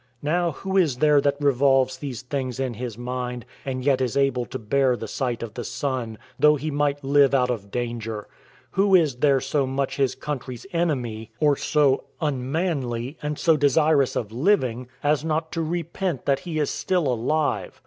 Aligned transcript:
Now 0.23 0.53
who 0.53 0.77
is 0.77 0.95
there 0.97 1.21
that 1.21 1.37
revolves 1.39 1.99
these 1.99 2.23
things 2.23 2.59
in 2.59 2.73
his 2.73 2.97
mind, 2.97 3.45
and 3.63 3.85
yet 3.85 4.01
is 4.01 4.17
able 4.17 4.45
to 4.47 4.57
bear 4.57 4.97
the 4.97 5.07
sight 5.07 5.43
of 5.43 5.53
the 5.53 5.63
sun, 5.63 6.17
though 6.39 6.55
he 6.55 6.71
might 6.71 7.03
live 7.03 7.35
out 7.35 7.51
of 7.51 7.69
danger? 7.69 8.27
Who 8.71 8.95
is 8.95 9.17
there 9.17 9.39
so 9.39 9.67
much 9.67 9.97
his 9.97 10.15
country's 10.15 10.65
enemy, 10.73 11.29
or 11.39 11.55
so 11.55 12.05
unmanly, 12.19 13.19
and 13.21 13.37
so 13.37 13.55
desirous 13.55 14.15
of 14.15 14.31
living, 14.31 14.87
as 15.03 15.23
not 15.23 15.51
to 15.51 15.61
repent 15.61 16.25
that 16.25 16.39
he 16.39 16.57
is 16.57 16.71
still 16.71 17.07
alive? 17.07 17.79